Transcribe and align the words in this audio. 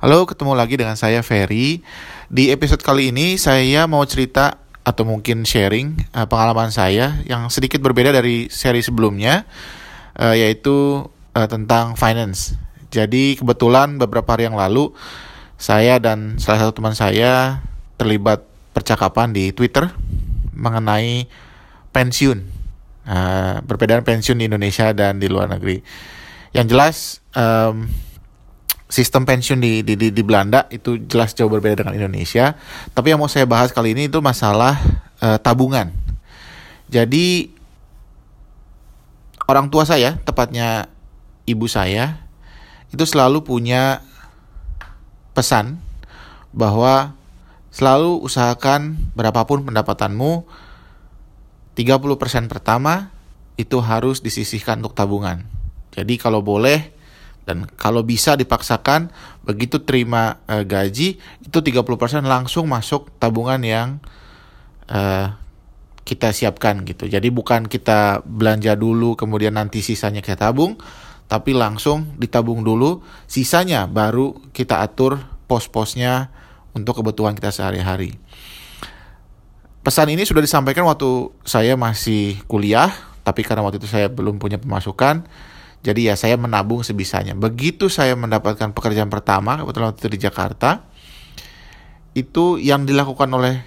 Halo, 0.00 0.24
ketemu 0.24 0.56
lagi 0.56 0.80
dengan 0.80 0.96
saya 0.96 1.20
Ferry. 1.20 1.84
Di 2.32 2.48
episode 2.48 2.80
kali 2.80 3.12
ini 3.12 3.36
saya 3.36 3.84
mau 3.84 4.00
cerita 4.08 4.56
atau 4.80 5.04
mungkin 5.04 5.44
sharing 5.44 5.92
uh, 6.16 6.24
pengalaman 6.24 6.72
saya 6.72 7.20
yang 7.28 7.52
sedikit 7.52 7.84
berbeda 7.84 8.08
dari 8.08 8.48
seri 8.48 8.80
sebelumnya, 8.80 9.44
uh, 10.16 10.32
yaitu 10.32 11.04
uh, 11.36 11.48
tentang 11.52 12.00
finance. 12.00 12.56
Jadi 12.88 13.36
kebetulan 13.36 14.00
beberapa 14.00 14.24
hari 14.32 14.48
yang 14.48 14.56
lalu 14.56 14.88
saya 15.60 16.00
dan 16.00 16.40
salah 16.40 16.64
satu 16.64 16.80
teman 16.80 16.96
saya 16.96 17.60
terlibat 18.00 18.40
percakapan 18.72 19.36
di 19.36 19.52
Twitter 19.52 19.84
mengenai 20.56 21.28
pensiun, 21.92 22.48
uh, 23.04 23.60
perbedaan 23.68 24.00
pensiun 24.00 24.40
di 24.40 24.48
Indonesia 24.48 24.96
dan 24.96 25.20
di 25.20 25.28
luar 25.28 25.52
negeri. 25.52 25.84
Yang 26.56 26.66
jelas. 26.72 26.96
Um, 27.36 28.08
sistem 28.90 29.22
pensiun 29.22 29.62
di, 29.62 29.86
di, 29.86 29.94
di, 29.94 30.10
di 30.10 30.22
Belanda 30.26 30.66
itu 30.68 30.98
jelas 31.06 31.32
jauh 31.32 31.48
berbeda 31.48 31.86
dengan 31.86 31.94
Indonesia. 31.94 32.58
Tapi 32.90 33.14
yang 33.14 33.22
mau 33.22 33.30
saya 33.30 33.46
bahas 33.46 33.70
kali 33.70 33.94
ini 33.94 34.10
itu 34.10 34.18
masalah 34.18 34.76
uh, 35.22 35.38
tabungan. 35.38 35.94
Jadi 36.90 37.54
orang 39.46 39.70
tua 39.70 39.86
saya, 39.86 40.18
tepatnya 40.26 40.90
ibu 41.46 41.70
saya, 41.70 42.18
itu 42.90 43.06
selalu 43.06 43.46
punya 43.46 44.02
pesan 45.32 45.78
bahwa 46.50 47.14
selalu 47.70 48.18
usahakan 48.26 48.98
berapapun 49.14 49.62
pendapatanmu 49.62 50.42
30% 51.78 52.50
pertama 52.50 53.14
itu 53.54 53.78
harus 53.78 54.18
disisihkan 54.18 54.82
untuk 54.82 54.98
tabungan. 54.98 55.46
Jadi 55.94 56.18
kalau 56.18 56.42
boleh 56.42 56.90
dan 57.48 57.66
kalau 57.76 58.04
bisa 58.04 58.36
dipaksakan 58.36 59.10
begitu 59.42 59.82
terima 59.82 60.38
uh, 60.46 60.62
gaji 60.62 61.18
itu 61.18 61.58
30% 61.58 61.82
langsung 62.22 62.68
masuk 62.68 63.10
tabungan 63.18 63.58
yang 63.64 63.88
uh, 64.86 65.34
kita 66.04 66.34
siapkan 66.34 66.82
gitu. 66.82 67.06
Jadi 67.06 67.30
bukan 67.30 67.70
kita 67.70 68.26
belanja 68.26 68.74
dulu 68.74 69.14
kemudian 69.14 69.54
nanti 69.54 69.78
sisanya 69.78 70.18
kita 70.18 70.50
tabung, 70.50 70.74
tapi 71.30 71.54
langsung 71.54 72.18
ditabung 72.18 72.66
dulu, 72.66 73.06
sisanya 73.30 73.86
baru 73.86 74.34
kita 74.50 74.82
atur 74.82 75.22
pos-posnya 75.46 76.34
untuk 76.74 76.98
kebutuhan 76.98 77.38
kita 77.38 77.54
sehari-hari. 77.54 78.18
Pesan 79.80 80.12
ini 80.12 80.26
sudah 80.26 80.42
disampaikan 80.44 80.84
waktu 80.84 81.30
saya 81.46 81.78
masih 81.78 82.42
kuliah, 82.50 82.90
tapi 83.22 83.46
karena 83.46 83.64
waktu 83.64 83.78
itu 83.78 83.88
saya 83.88 84.10
belum 84.10 84.42
punya 84.42 84.58
pemasukan, 84.58 85.24
jadi 85.80 86.12
ya 86.12 86.14
saya 86.16 86.36
menabung 86.36 86.84
sebisanya. 86.84 87.32
Begitu 87.32 87.88
saya 87.88 88.12
mendapatkan 88.12 88.76
pekerjaan 88.76 89.08
pertama, 89.08 89.56
kebetulan 89.56 89.92
waktu 89.92 90.00
itu 90.04 90.10
di 90.12 90.20
Jakarta, 90.20 90.84
itu 92.12 92.60
yang 92.60 92.84
dilakukan 92.84 93.32
oleh 93.32 93.64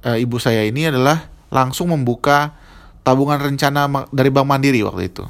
e, 0.00 0.24
ibu 0.24 0.40
saya 0.40 0.64
ini 0.64 0.88
adalah 0.88 1.28
langsung 1.52 1.92
membuka 1.92 2.56
tabungan 3.04 3.36
rencana 3.36 4.08
dari 4.08 4.32
Bank 4.32 4.48
Mandiri 4.48 4.80
waktu 4.80 5.12
itu. 5.12 5.24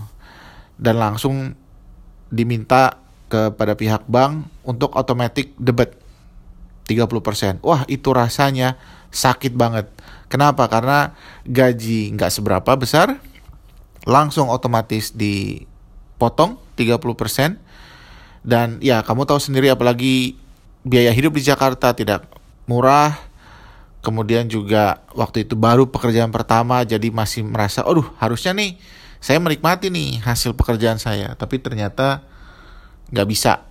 Dan 0.79 1.03
langsung 1.03 1.59
diminta 2.31 3.03
kepada 3.31 3.75
pihak 3.75 4.07
bank 4.07 4.47
untuk 4.63 4.95
automatic 4.95 5.55
debit 5.59 5.99
30%. 6.87 7.63
Wah 7.63 7.83
itu 7.91 8.11
rasanya 8.15 8.79
sakit 9.11 9.55
banget. 9.59 9.91
Kenapa? 10.31 10.71
Karena 10.71 11.15
gaji 11.43 12.15
nggak 12.15 12.31
seberapa 12.31 12.71
besar, 12.79 13.19
langsung 14.07 14.47
otomatis 14.47 15.15
di 15.15 15.67
potong 16.21 16.61
30%. 16.77 17.57
Dan 18.45 18.77
ya 18.85 19.01
kamu 19.01 19.25
tahu 19.25 19.41
sendiri 19.41 19.73
apalagi 19.73 20.37
biaya 20.85 21.13
hidup 21.17 21.33
di 21.37 21.43
Jakarta 21.45 21.97
tidak 21.97 22.29
murah. 22.69 23.17
Kemudian 24.01 24.49
juga 24.49 25.05
waktu 25.13 25.45
itu 25.45 25.57
baru 25.57 25.89
pekerjaan 25.89 26.33
pertama 26.33 26.81
jadi 26.89 27.13
masih 27.13 27.45
merasa, 27.45 27.85
aduh 27.85 28.09
harusnya 28.17 28.57
nih 28.57 28.81
saya 29.21 29.37
menikmati 29.37 29.93
nih 29.93 30.25
hasil 30.25 30.57
pekerjaan 30.57 30.97
saya. 30.97 31.37
Tapi 31.37 31.61
ternyata 31.61 32.25
nggak 33.13 33.29
bisa. 33.29 33.69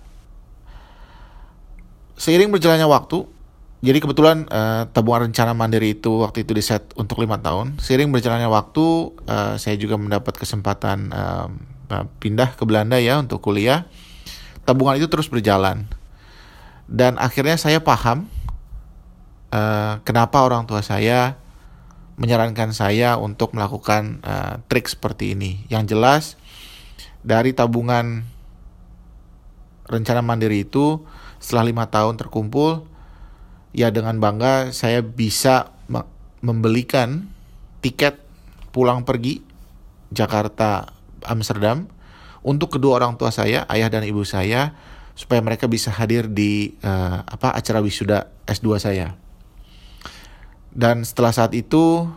Seiring 2.14 2.54
berjalannya 2.54 2.86
waktu, 2.86 3.26
jadi 3.80 3.96
kebetulan 3.96 4.44
uh, 4.52 4.84
tabungan 4.92 5.32
rencana 5.32 5.56
mandiri 5.56 5.96
itu 5.96 6.20
waktu 6.20 6.44
itu 6.44 6.52
di 6.52 6.60
set 6.60 6.92
untuk 7.00 7.16
lima 7.18 7.40
tahun. 7.40 7.80
Seiring 7.80 8.12
berjalannya 8.12 8.46
waktu, 8.52 9.16
uh, 9.24 9.56
saya 9.56 9.74
juga 9.80 9.96
mendapat 9.96 10.36
kesempatan 10.36 11.08
uh, 11.10 11.48
pindah 12.22 12.54
ke 12.54 12.62
Belanda 12.62 12.96
ya 13.02 13.18
untuk 13.18 13.42
kuliah, 13.42 13.90
tabungan 14.62 14.96
itu 14.96 15.10
terus 15.10 15.26
berjalan. 15.26 15.90
Dan 16.90 17.18
akhirnya 17.18 17.58
saya 17.58 17.82
paham 17.82 18.26
uh, 19.54 20.02
kenapa 20.02 20.42
orang 20.42 20.66
tua 20.66 20.82
saya 20.82 21.38
menyarankan 22.20 22.74
saya 22.76 23.16
untuk 23.16 23.56
melakukan 23.56 24.20
uh, 24.22 24.60
trik 24.66 24.86
seperti 24.86 25.34
ini. 25.34 25.64
Yang 25.72 25.84
jelas 25.96 26.24
dari 27.22 27.54
tabungan 27.56 28.26
rencana 29.88 30.22
mandiri 30.22 30.66
itu 30.68 31.02
setelah 31.40 31.64
lima 31.66 31.84
tahun 31.88 32.20
terkumpul, 32.20 32.84
ya 33.72 33.88
dengan 33.88 34.20
bangga 34.20 34.70
saya 34.76 35.00
bisa 35.00 35.72
membelikan 36.40 37.28
tiket 37.80 38.20
pulang 38.70 39.04
pergi 39.08 39.40
Jakarta 40.12 40.99
Amsterdam 41.26 41.90
untuk 42.40 42.76
kedua 42.76 42.96
orang 43.00 43.20
tua 43.20 43.28
saya, 43.28 43.68
ayah 43.68 43.92
dan 43.92 44.04
ibu 44.04 44.24
saya, 44.24 44.72
supaya 45.12 45.44
mereka 45.44 45.68
bisa 45.68 45.92
hadir 45.92 46.30
di 46.32 46.72
uh, 46.80 47.20
apa 47.24 47.52
acara 47.52 47.84
wisuda 47.84 48.32
S2 48.48 48.80
saya. 48.80 49.16
Dan 50.72 51.04
setelah 51.04 51.34
saat 51.34 51.52
itu 51.52 52.08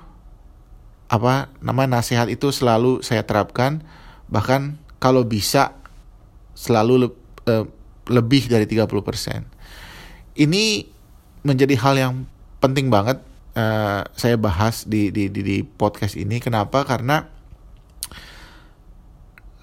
apa 1.12 1.52
nama 1.60 1.86
nasihat 1.86 2.32
itu 2.32 2.50
selalu 2.50 3.04
saya 3.04 3.22
terapkan 3.28 3.84
bahkan 4.32 4.80
kalau 4.98 5.28
bisa 5.28 5.76
selalu 6.56 7.06
le 7.06 7.10
uh, 7.52 7.68
lebih 8.08 8.48
dari 8.48 8.64
30%. 8.64 8.88
Ini 10.40 10.64
menjadi 11.44 11.76
hal 11.78 11.96
yang 12.00 12.14
penting 12.64 12.88
banget 12.88 13.20
uh, 13.60 14.08
saya 14.16 14.40
bahas 14.40 14.88
di, 14.88 15.12
di 15.12 15.28
di 15.28 15.42
di 15.44 15.58
podcast 15.64 16.16
ini. 16.16 16.40
Kenapa? 16.40 16.88
Karena 16.88 17.28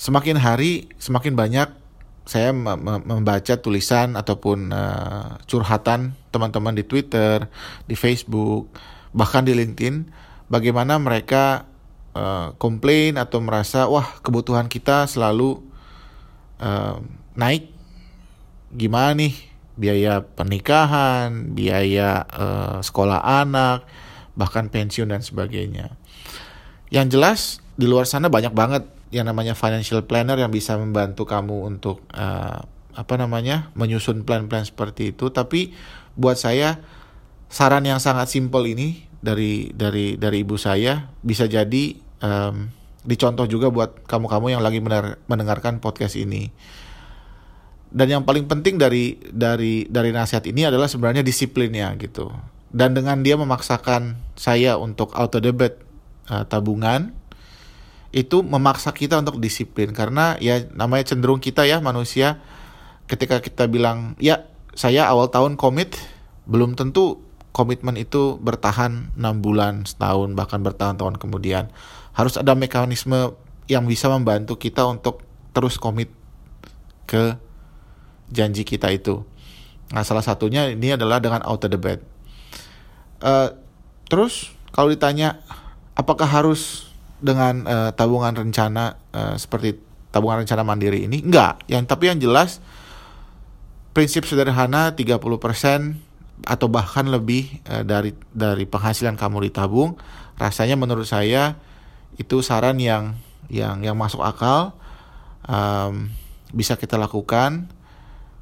semakin 0.01 0.41
hari 0.41 0.89
semakin 0.97 1.37
banyak 1.37 1.69
saya 2.25 2.55
membaca 2.55 3.59
tulisan 3.61 4.17
ataupun 4.17 4.73
uh, 4.73 5.37
curhatan 5.45 6.15
teman-teman 6.31 6.79
di 6.79 6.87
Twitter, 6.87 7.51
di 7.85 7.99
Facebook, 7.99 8.71
bahkan 9.11 9.43
di 9.43 9.51
LinkedIn, 9.51 10.07
bagaimana 10.47 10.95
mereka 11.03 11.67
uh, 12.15 12.55
komplain 12.55 13.19
atau 13.19 13.43
merasa 13.43 13.91
wah 13.91 14.07
kebutuhan 14.23 14.71
kita 14.71 15.11
selalu 15.11 15.59
uh, 16.63 17.03
naik, 17.35 17.75
gimana 18.79 19.27
nih 19.27 19.35
biaya 19.75 20.23
pernikahan, 20.23 21.51
biaya 21.51 22.31
uh, 22.31 22.79
sekolah 22.79 23.27
anak, 23.43 23.91
bahkan 24.39 24.71
pensiun 24.71 25.11
dan 25.11 25.25
sebagainya. 25.25 25.99
Yang 26.91 27.07
jelas 27.15 27.41
di 27.79 27.87
luar 27.87 28.05
sana 28.05 28.27
banyak 28.27 28.53
banget 28.53 28.85
yang 29.11 29.27
namanya 29.27 29.59
financial 29.59 30.07
planner 30.07 30.39
yang 30.39 30.51
bisa 30.51 30.79
membantu 30.79 31.27
kamu 31.27 31.67
untuk 31.67 32.03
uh, 32.15 32.63
apa 32.95 33.15
namanya 33.19 33.71
menyusun 33.79 34.27
plan-plan 34.27 34.67
seperti 34.67 35.15
itu. 35.15 35.31
Tapi 35.31 35.75
buat 36.19 36.39
saya 36.39 36.83
saran 37.51 37.87
yang 37.87 37.99
sangat 37.99 38.31
simpel 38.31 38.67
ini 38.67 39.07
dari 39.23 39.71
dari 39.75 40.15
dari 40.15 40.43
ibu 40.43 40.55
saya 40.59 41.11
bisa 41.23 41.51
jadi 41.51 41.99
um, 42.23 42.71
dicontoh 43.03 43.47
juga 43.51 43.73
buat 43.73 44.07
kamu-kamu 44.07 44.47
yang 44.55 44.63
lagi 44.63 44.79
mendengarkan 45.27 45.83
podcast 45.83 46.15
ini. 46.15 46.51
Dan 47.91 48.07
yang 48.07 48.23
paling 48.23 48.47
penting 48.47 48.79
dari 48.79 49.19
dari 49.35 49.91
dari 49.91 50.15
nasihat 50.15 50.47
ini 50.47 50.71
adalah 50.71 50.87
sebenarnya 50.87 51.27
disiplinnya 51.27 51.91
gitu. 51.99 52.31
Dan 52.71 52.95
dengan 52.95 53.27
dia 53.27 53.35
memaksakan 53.35 54.15
saya 54.39 54.79
untuk 54.79 55.11
auto 55.19 55.43
debit 55.43 55.90
uh, 56.31 56.47
tabungan 56.47 57.13
itu 58.11 58.43
memaksa 58.43 58.95
kita 58.95 59.19
untuk 59.19 59.43
disiplin. 59.43 59.91
Karena 59.91 60.39
ya 60.39 60.63
namanya 60.75 61.11
cenderung 61.15 61.43
kita 61.43 61.67
ya 61.67 61.83
manusia 61.83 62.39
ketika 63.11 63.43
kita 63.43 63.67
bilang 63.67 64.15
ya 64.23 64.47
saya 64.79 65.11
awal 65.11 65.29
tahun 65.29 65.59
komit 65.59 65.99
belum 66.47 66.79
tentu 66.79 67.23
komitmen 67.51 67.99
itu 67.99 68.39
bertahan 68.39 69.11
enam 69.19 69.43
bulan 69.43 69.83
setahun 69.83 70.35
bahkan 70.39 70.63
bertahun-tahun 70.63 71.19
kemudian. 71.19 71.71
Harus 72.15 72.39
ada 72.39 72.55
mekanisme 72.55 73.35
yang 73.71 73.87
bisa 73.87 74.11
membantu 74.11 74.59
kita 74.59 74.83
untuk 74.87 75.23
terus 75.55 75.79
komit 75.79 76.11
ke 77.07 77.39
janji 78.31 78.63
kita 78.63 78.91
itu. 78.95 79.23
Nah 79.91 80.07
salah 80.07 80.23
satunya 80.23 80.71
ini 80.71 80.95
adalah 80.95 81.19
dengan 81.19 81.43
auto 81.43 81.67
debit. 81.67 82.03
Uh, 83.21 83.55
terus 84.07 84.55
kalau 84.71 84.91
ditanya 84.91 85.43
apakah 86.01 86.25
harus 86.25 86.89
dengan 87.21 87.69
uh, 87.69 87.91
tabungan 87.93 88.33
rencana 88.33 88.97
uh, 89.13 89.37
seperti 89.37 89.77
tabungan 90.09 90.41
rencana 90.41 90.65
mandiri 90.65 91.05
ini? 91.05 91.21
Enggak. 91.21 91.61
Yang 91.69 91.85
tapi 91.93 92.09
yang 92.09 92.17
jelas 92.17 92.65
prinsip 93.93 94.25
sederhana 94.25 94.97
30% 94.97 95.21
atau 96.49 96.67
bahkan 96.73 97.05
lebih 97.05 97.61
uh, 97.69 97.85
dari 97.85 98.17
dari 98.33 98.65
penghasilan 98.65 99.21
kamu 99.21 99.53
ditabung, 99.53 100.01
rasanya 100.41 100.81
menurut 100.81 101.05
saya 101.05 101.61
itu 102.17 102.41
saran 102.41 102.81
yang 102.81 103.21
yang 103.53 103.85
yang 103.85 103.97
masuk 104.01 104.25
akal 104.25 104.73
um, 105.45 106.09
bisa 106.57 106.81
kita 106.81 106.97
lakukan 106.97 107.69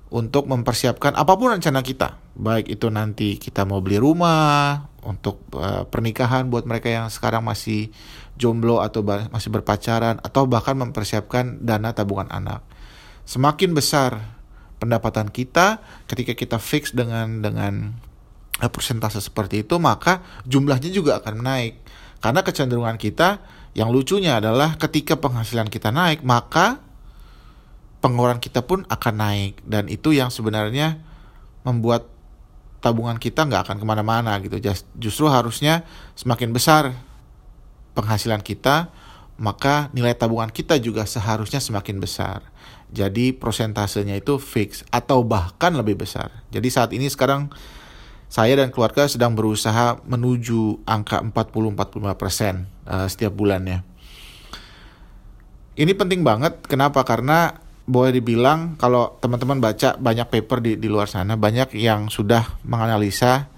untuk 0.08 0.48
mempersiapkan 0.48 1.12
apa 1.16 1.36
pun 1.36 1.52
rencana 1.52 1.84
kita. 1.84 2.16
Baik 2.38 2.72
itu 2.72 2.88
nanti 2.88 3.36
kita 3.36 3.68
mau 3.68 3.84
beli 3.84 4.00
rumah 4.00 4.88
untuk 5.04 5.44
uh, 5.56 5.84
pernikahan 5.84 6.48
buat 6.48 6.64
mereka 6.64 6.88
yang 6.88 7.06
sekarang 7.12 7.44
masih 7.44 7.92
jomblo 8.40 8.80
atau 8.80 9.04
masih 9.04 9.52
berpacaran 9.52 10.16
atau 10.24 10.48
bahkan 10.48 10.78
mempersiapkan 10.80 11.60
dana 11.60 11.92
tabungan 11.92 12.30
anak. 12.32 12.64
Semakin 13.28 13.76
besar 13.76 14.16
pendapatan 14.80 15.28
kita 15.28 15.84
ketika 16.08 16.32
kita 16.32 16.56
fix 16.56 16.96
dengan 16.96 17.44
dengan 17.44 17.92
uh, 18.64 18.70
persentase 18.72 19.20
seperti 19.20 19.66
itu 19.66 19.76
maka 19.76 20.24
jumlahnya 20.48 20.88
juga 20.88 21.20
akan 21.20 21.44
naik. 21.44 21.74
Karena 22.18 22.40
kecenderungan 22.42 22.96
kita 22.96 23.44
yang 23.76 23.92
lucunya 23.92 24.40
adalah 24.40 24.74
ketika 24.80 25.20
penghasilan 25.20 25.68
kita 25.68 25.92
naik 25.92 26.24
maka 26.24 26.87
pengeluaran 27.98 28.38
kita 28.42 28.64
pun 28.64 28.86
akan 28.86 29.14
naik. 29.14 29.54
Dan 29.66 29.86
itu 29.90 30.14
yang 30.14 30.30
sebenarnya 30.32 30.98
membuat 31.62 32.06
tabungan 32.78 33.18
kita 33.18 33.46
nggak 33.46 33.68
akan 33.68 33.76
ke 33.82 33.86
mana-mana 33.86 34.38
gitu. 34.42 34.58
Justru 34.98 35.26
harusnya 35.26 35.82
semakin 36.14 36.54
besar 36.54 36.94
penghasilan 37.98 38.42
kita 38.46 38.94
maka 39.38 39.86
nilai 39.94 40.18
tabungan 40.18 40.50
kita 40.50 40.82
juga 40.82 41.06
seharusnya 41.06 41.62
semakin 41.62 42.02
besar. 42.02 42.42
Jadi 42.90 43.30
prosentasenya 43.30 44.18
itu 44.18 44.36
fix 44.42 44.82
atau 44.90 45.22
bahkan 45.22 45.70
lebih 45.78 45.94
besar. 45.94 46.42
Jadi 46.50 46.68
saat 46.68 46.90
ini 46.90 47.06
sekarang 47.06 47.46
saya 48.26 48.58
dan 48.58 48.74
keluarga 48.74 49.06
sedang 49.06 49.38
berusaha 49.38 50.02
menuju 50.04 50.84
angka 50.84 51.22
40-45% 51.22 52.18
persen 52.18 52.66
uh, 52.84 53.06
setiap 53.06 53.32
bulannya. 53.32 53.86
Ini 55.78 55.94
penting 55.94 56.26
banget. 56.26 56.58
Kenapa? 56.66 57.06
Karena 57.06 57.54
boleh 57.88 58.12
dibilang 58.12 58.76
kalau 58.76 59.16
teman-teman 59.16 59.64
baca 59.64 59.96
banyak 59.96 60.28
paper 60.28 60.58
di, 60.60 60.72
di 60.76 60.88
luar 60.92 61.08
sana 61.08 61.40
banyak 61.40 61.72
yang 61.72 62.12
sudah 62.12 62.60
menganalisa 62.68 63.48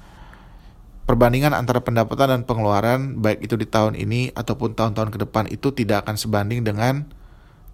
perbandingan 1.11 1.51
antara 1.51 1.83
pendapatan 1.83 2.39
dan 2.39 2.41
pengeluaran 2.47 3.19
baik 3.19 3.43
itu 3.43 3.59
di 3.59 3.67
tahun 3.67 3.99
ini 3.99 4.31
ataupun 4.31 4.79
tahun-tahun 4.79 5.11
ke 5.11 5.19
depan 5.27 5.45
itu 5.51 5.75
tidak 5.75 6.07
akan 6.07 6.15
sebanding 6.15 6.63
dengan 6.63 7.11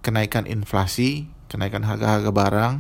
kenaikan 0.00 0.48
inflasi, 0.48 1.28
kenaikan 1.52 1.84
harga-harga 1.84 2.32
barang 2.32 2.74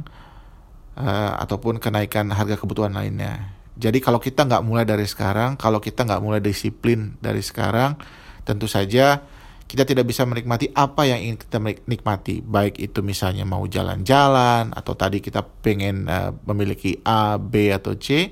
uh, 0.96 1.32
ataupun 1.44 1.76
kenaikan 1.76 2.32
harga 2.32 2.56
kebutuhan 2.56 2.96
lainnya. 2.96 3.52
Jadi 3.76 4.00
kalau 4.00 4.16
kita 4.16 4.48
nggak 4.48 4.64
mulai 4.64 4.88
dari 4.88 5.04
sekarang, 5.04 5.60
kalau 5.60 5.84
kita 5.84 6.08
nggak 6.08 6.24
mulai 6.24 6.40
disiplin 6.40 7.20
dari 7.20 7.44
sekarang, 7.44 8.00
tentu 8.48 8.64
saja 8.64 9.20
kita 9.66 9.82
tidak 9.82 10.06
bisa 10.06 10.22
menikmati 10.22 10.70
apa 10.72 11.10
yang 11.10 11.18
ingin 11.18 11.38
kita 11.42 11.58
nikmati. 11.90 12.38
Baik 12.38 12.78
itu 12.78 13.02
misalnya 13.02 13.42
mau 13.42 13.66
jalan-jalan 13.66 14.70
atau 14.70 14.94
tadi 14.94 15.18
kita 15.18 15.42
pengen 15.42 16.06
uh, 16.06 16.30
memiliki 16.46 17.02
A, 17.02 17.34
B 17.36 17.74
atau 17.74 17.98
C 17.98 18.30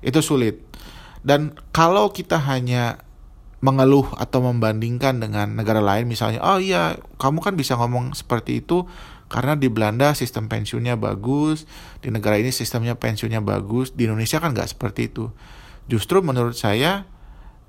itu 0.00 0.20
sulit. 0.22 0.62
Dan 1.20 1.52
kalau 1.74 2.14
kita 2.14 2.38
hanya 2.38 3.02
mengeluh 3.60 4.08
atau 4.16 4.40
membandingkan 4.40 5.20
dengan 5.20 5.52
negara 5.52 5.84
lain 5.84 6.08
misalnya 6.08 6.40
oh 6.40 6.56
iya 6.56 6.96
kamu 7.20 7.44
kan 7.44 7.52
bisa 7.60 7.76
ngomong 7.76 8.16
seperti 8.16 8.64
itu 8.64 8.88
karena 9.28 9.52
di 9.52 9.68
Belanda 9.68 10.16
sistem 10.16 10.48
pensiunnya 10.48 10.96
bagus 10.96 11.68
di 12.00 12.08
negara 12.08 12.40
ini 12.40 12.48
sistemnya 12.50 12.96
pensiunnya 12.96 13.44
bagus 13.44 13.92
di 13.92 14.08
Indonesia 14.08 14.40
kan 14.40 14.56
nggak 14.56 14.74
seperti 14.74 15.12
itu. 15.12 15.28
Justru 15.92 16.24
menurut 16.24 16.56
saya 16.56 17.04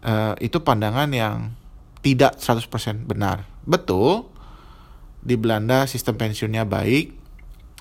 uh, 0.01 0.33
itu 0.39 0.63
pandangan 0.63 1.12
yang 1.12 1.54
tidak 2.01 2.38
100% 2.42 3.06
benar. 3.06 3.45
Betul, 3.65 4.25
di 5.21 5.38
Belanda 5.38 5.86
sistem 5.86 6.18
pensiunnya 6.18 6.65
baik, 6.65 7.13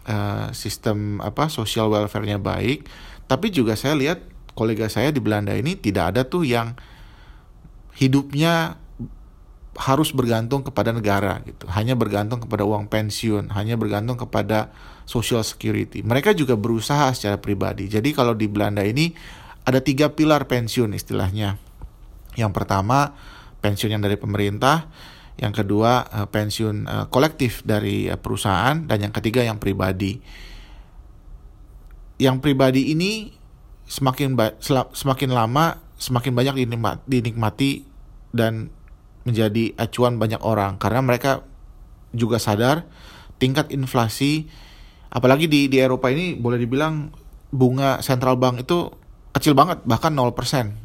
uh, 0.07 0.53
sistem 0.53 1.25
apa 1.25 1.49
social 1.49 1.89
welfare-nya 1.89 2.37
baik, 2.37 2.85
tapi 3.25 3.49
juga 3.49 3.75
saya 3.75 3.97
lihat 3.97 4.21
kolega 4.53 4.93
saya 4.93 5.09
di 5.09 5.25
Belanda 5.25 5.57
ini 5.57 5.73
tidak 5.75 6.17
ada 6.17 6.23
tuh 6.29 6.45
yang 6.45 6.77
hidupnya 7.97 8.77
harus 9.81 10.13
bergantung 10.13 10.61
kepada 10.61 10.93
negara 10.93 11.41
gitu, 11.49 11.65
hanya 11.73 11.97
bergantung 11.97 12.45
kepada 12.45 12.69
uang 12.69 12.93
pensiun, 12.93 13.49
hanya 13.57 13.81
bergantung 13.81 14.21
kepada 14.21 14.69
social 15.09 15.41
security. 15.41 16.05
Mereka 16.05 16.37
juga 16.37 16.61
berusaha 16.61 17.09
secara 17.17 17.41
pribadi. 17.41 17.89
Jadi 17.89 18.13
kalau 18.13 18.37
di 18.37 18.45
Belanda 18.45 18.85
ini 18.85 19.17
ada 19.65 19.81
tiga 19.81 20.13
pilar 20.13 20.45
pensiun 20.45 20.93
istilahnya. 20.93 21.57
Yang 22.37 22.53
pertama 22.53 23.17
pensiun 23.61 23.97
yang 23.97 24.03
dari 24.03 24.17
pemerintah, 24.17 24.89
yang 25.37 25.53
kedua 25.53 26.05
uh, 26.09 26.27
pensiun 26.29 26.77
uh, 26.89 27.07
kolektif 27.09 27.65
dari 27.65 28.09
uh, 28.09 28.17
perusahaan, 28.17 28.77
dan 28.85 28.99
yang 29.01 29.15
ketiga 29.15 29.45
yang 29.45 29.61
pribadi. 29.61 30.21
Yang 32.21 32.37
pribadi 32.45 32.93
ini 32.93 33.33
semakin 33.91 34.37
semakin 34.93 35.31
lama 35.35 35.83
semakin 36.01 36.33
banyak 36.33 36.55
dinikmati, 36.65 37.03
dinikmati 37.05 37.71
dan 38.33 38.73
menjadi 39.27 39.77
acuan 39.77 40.17
banyak 40.17 40.41
orang 40.41 40.81
karena 40.81 41.05
mereka 41.05 41.45
juga 42.17 42.41
sadar 42.41 42.89
tingkat 43.37 43.69
inflasi 43.75 44.49
apalagi 45.13 45.51
di 45.51 45.69
di 45.69 45.77
Eropa 45.77 46.09
ini 46.09 46.39
boleh 46.39 46.57
dibilang 46.57 47.13
bunga 47.53 48.01
central 48.01 48.41
bank 48.41 48.65
itu 48.65 48.95
kecil 49.37 49.53
banget 49.53 49.83
bahkan 49.85 50.15
0% 50.15 50.33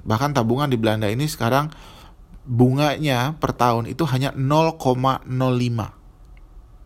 bahkan 0.04 0.34
tabungan 0.36 0.68
di 0.68 0.76
Belanda 0.76 1.08
ini 1.08 1.30
sekarang 1.30 1.72
bunganya 2.46 3.34
per 3.42 3.58
tahun 3.58 3.90
itu 3.90 4.06
hanya 4.06 4.32
0,05. 4.38 5.26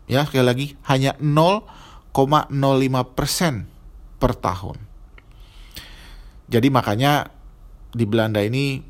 Ya, 0.10 0.26
sekali 0.26 0.46
lagi 0.48 0.68
hanya 0.90 1.14
0,05 1.20 2.16
persen 3.14 3.70
per 4.18 4.34
tahun. 4.34 4.80
Jadi 6.50 6.68
makanya 6.74 7.30
di 7.94 8.10
Belanda 8.10 8.42
ini 8.42 8.82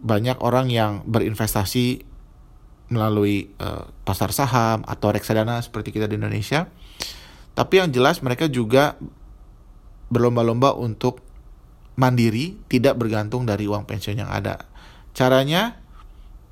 banyak 0.00 0.38
orang 0.40 0.70
yang 0.70 1.02
berinvestasi 1.04 2.06
melalui 2.90 3.50
uh, 3.58 3.90
pasar 4.02 4.30
saham 4.34 4.82
atau 4.86 5.10
reksadana 5.10 5.58
seperti 5.62 5.90
kita 5.94 6.06
di 6.06 6.18
Indonesia. 6.18 6.70
Tapi 7.54 7.82
yang 7.82 7.90
jelas 7.90 8.22
mereka 8.22 8.46
juga 8.46 8.94
berlomba-lomba 10.10 10.74
untuk 10.74 11.22
mandiri, 11.98 12.58
tidak 12.66 12.98
bergantung 12.98 13.46
dari 13.46 13.66
uang 13.66 13.86
pensiun 13.86 14.26
yang 14.26 14.30
ada. 14.30 14.66
Caranya 15.14 15.79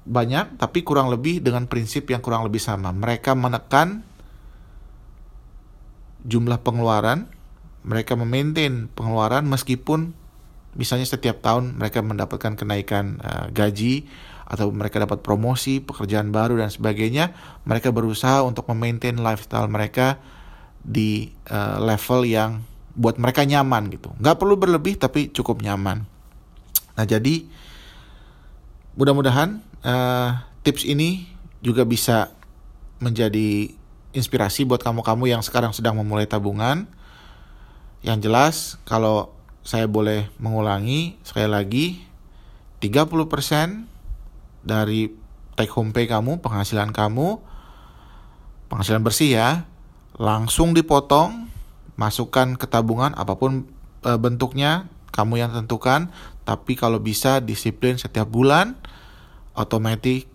banyak 0.09 0.57
tapi 0.57 0.81
kurang 0.81 1.13
lebih 1.13 1.45
dengan 1.45 1.69
prinsip 1.69 2.09
yang 2.09 2.25
kurang 2.25 2.49
lebih 2.49 2.59
sama. 2.59 2.91
Mereka 2.97 3.37
menekan 3.37 4.03
jumlah 6.25 6.65
pengeluaran, 6.65 7.29
mereka 7.85 8.17
memaintain 8.17 8.89
pengeluaran 8.97 9.45
meskipun 9.45 10.17
misalnya 10.75 11.05
setiap 11.05 11.45
tahun 11.45 11.77
mereka 11.77 12.01
mendapatkan 12.01 12.57
kenaikan 12.57 13.21
uh, 13.21 13.47
gaji 13.53 14.09
atau 14.49 14.73
mereka 14.73 15.05
dapat 15.05 15.21
promosi, 15.21 15.85
pekerjaan 15.85 16.33
baru 16.33 16.57
dan 16.57 16.73
sebagainya, 16.73 17.37
mereka 17.69 17.93
berusaha 17.93 18.41
untuk 18.41 18.65
memaintain 18.73 19.21
lifestyle 19.21 19.69
mereka 19.69 20.17
di 20.81 21.37
uh, 21.53 21.77
level 21.77 22.25
yang 22.25 22.65
buat 22.97 23.21
mereka 23.21 23.45
nyaman 23.45 23.93
gitu. 23.93 24.09
Nggak 24.17 24.41
perlu 24.41 24.57
berlebih 24.57 24.97
tapi 24.97 25.29
cukup 25.29 25.61
nyaman. 25.61 26.09
Nah 26.97 27.05
jadi 27.05 27.45
mudah-mudahan 28.97 29.68
uh, 29.85 30.43
tips 30.63 30.87
ini 30.87 31.29
juga 31.63 31.83
bisa 31.83 32.31
menjadi 32.99 33.71
inspirasi 34.15 34.67
buat 34.67 34.83
kamu-kamu 34.83 35.31
yang 35.31 35.43
sekarang 35.45 35.71
sedang 35.75 35.99
memulai 35.99 36.27
tabungan. 36.27 36.91
Yang 38.03 38.19
jelas 38.31 38.55
kalau 38.87 39.35
saya 39.67 39.91
boleh 39.91 40.31
mengulangi 40.39 41.19
sekali 41.27 41.51
lagi 41.51 41.87
30% 42.81 43.85
dari 44.63 45.11
take 45.59 45.75
home 45.75 45.91
pay 45.91 46.07
kamu, 46.07 46.39
penghasilan 46.39 46.95
kamu, 46.95 47.43
penghasilan 48.71 49.03
bersih 49.03 49.35
ya, 49.35 49.67
langsung 50.15 50.73
dipotong, 50.73 51.51
masukkan 51.99 52.55
ke 52.55 52.71
tabungan 52.71 53.11
apa 53.19 53.35
pun 53.35 53.67
e, 54.07 54.11
bentuknya, 54.15 54.87
kamu 55.11 55.43
yang 55.43 55.51
tentukan, 55.51 56.15
tapi 56.47 56.79
kalau 56.79 57.03
bisa 57.03 57.43
disiplin 57.43 57.99
setiap 57.99 58.31
bulan 58.31 58.79
automatic 59.59 60.31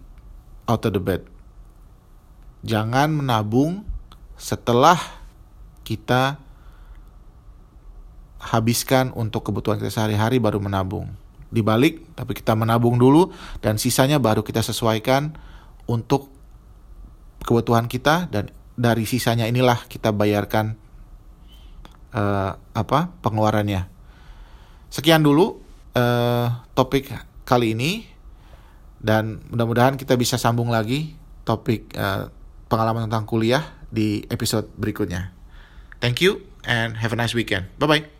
out 0.67 0.83
of 0.83 0.91
the 0.91 0.99
bed. 0.99 1.23
Jangan 2.67 3.15
menabung 3.15 3.87
setelah 4.35 4.99
kita 5.87 6.39
habiskan 8.43 9.15
untuk 9.15 9.47
kebutuhan 9.47 9.79
kita 9.79 9.91
sehari-hari 9.91 10.43
baru 10.43 10.59
menabung. 10.59 11.15
Dibalik, 11.53 12.03
tapi 12.17 12.35
kita 12.35 12.57
menabung 12.59 12.99
dulu 12.99 13.31
dan 13.63 13.79
sisanya 13.79 14.19
baru 14.19 14.43
kita 14.43 14.59
sesuaikan 14.59 15.31
untuk 15.87 16.27
kebutuhan 17.43 17.87
kita 17.87 18.27
dan 18.27 18.51
dari 18.73 19.05
sisanya 19.05 19.45
inilah 19.45 19.85
kita 19.85 20.11
bayarkan 20.11 20.75
uh, 22.15 22.57
apa 22.73 23.13
pengeluarannya. 23.21 23.85
Sekian 24.89 25.21
dulu 25.21 25.61
uh, 25.93 26.47
topik 26.73 27.11
kali 27.45 27.77
ini 27.77 28.12
dan 29.03 29.43
mudah-mudahan 29.51 29.99
kita 29.99 30.15
bisa 30.15 30.39
sambung 30.39 30.71
lagi 30.71 31.13
topik 31.43 31.91
uh, 31.99 32.31
pengalaman 32.71 33.11
tentang 33.11 33.27
kuliah 33.27 33.75
di 33.91 34.23
episode 34.31 34.71
berikutnya. 34.79 35.35
Thank 35.99 36.23
you 36.23 36.41
and 36.63 36.97
have 36.97 37.11
a 37.11 37.19
nice 37.19 37.35
weekend. 37.35 37.67
Bye 37.77 37.87
bye. 37.87 38.12